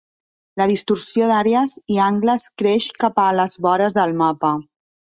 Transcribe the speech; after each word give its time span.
La 0.61 0.65
distorsió 0.71 1.27
d'àrees 1.33 1.77
i 1.97 2.01
angles 2.07 2.49
creix 2.63 2.91
cap 3.07 3.25
a 3.29 3.29
les 3.41 3.63
vores 3.71 4.01
del 4.03 4.21
mapa. 4.27 4.57